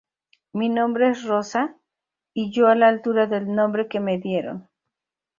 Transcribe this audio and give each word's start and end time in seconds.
Mi 0.53 0.67
nombre 0.67 1.11
es 1.11 1.25
Rosa 1.25 1.75
y 2.33 2.51
yo 2.51 2.67
a 2.69 2.73
la 2.73 2.87
altura 2.87 3.27
del 3.27 3.53
nombre 3.53 3.87
que 3.87 3.99
me 3.99 4.17
dieron. 4.17 4.67